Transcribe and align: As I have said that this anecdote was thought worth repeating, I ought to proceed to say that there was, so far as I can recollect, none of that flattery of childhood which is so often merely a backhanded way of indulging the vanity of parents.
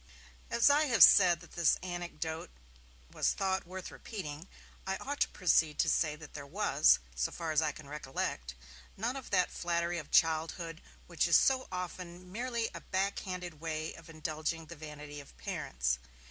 As 0.49 0.67
I 0.67 0.85
have 0.85 1.03
said 1.03 1.41
that 1.41 1.51
this 1.51 1.77
anecdote 1.83 2.49
was 3.11 3.33
thought 3.33 3.67
worth 3.67 3.91
repeating, 3.91 4.47
I 4.87 4.97
ought 4.97 5.19
to 5.19 5.27
proceed 5.29 5.77
to 5.77 5.89
say 5.91 6.15
that 6.15 6.33
there 6.33 6.43
was, 6.47 6.97
so 7.13 7.31
far 7.31 7.51
as 7.51 7.61
I 7.61 7.71
can 7.71 7.87
recollect, 7.87 8.55
none 8.97 9.15
of 9.15 9.29
that 9.29 9.51
flattery 9.51 9.99
of 9.99 10.09
childhood 10.09 10.81
which 11.05 11.27
is 11.27 11.37
so 11.37 11.67
often 11.71 12.31
merely 12.31 12.67
a 12.73 12.81
backhanded 12.81 13.61
way 13.61 13.93
of 13.93 14.09
indulging 14.09 14.65
the 14.65 14.75
vanity 14.75 15.19
of 15.19 15.37
parents. 15.37 15.99